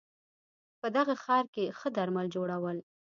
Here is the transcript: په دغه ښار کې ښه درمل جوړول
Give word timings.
په 0.79 0.87
دغه 0.97 1.13
ښار 1.23 1.45
کې 1.53 1.65
ښه 1.77 1.87
درمل 1.97 2.25
جوړول 2.35 2.77